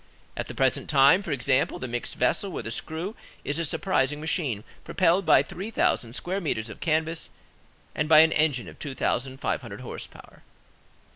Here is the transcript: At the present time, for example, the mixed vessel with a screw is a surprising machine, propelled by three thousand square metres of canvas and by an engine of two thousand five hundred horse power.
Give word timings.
At 0.35 0.47
the 0.47 0.55
present 0.55 0.89
time, 0.89 1.21
for 1.21 1.31
example, 1.31 1.77
the 1.77 1.87
mixed 1.87 2.15
vessel 2.15 2.51
with 2.51 2.65
a 2.65 2.71
screw 2.71 3.15
is 3.43 3.59
a 3.59 3.65
surprising 3.65 4.19
machine, 4.19 4.63
propelled 4.83 5.27
by 5.27 5.43
three 5.43 5.69
thousand 5.69 6.13
square 6.15 6.41
metres 6.41 6.71
of 6.71 6.79
canvas 6.79 7.29
and 7.93 8.09
by 8.09 8.21
an 8.21 8.31
engine 8.31 8.67
of 8.67 8.79
two 8.79 8.95
thousand 8.95 9.39
five 9.39 9.61
hundred 9.61 9.81
horse 9.81 10.07
power. 10.07 10.41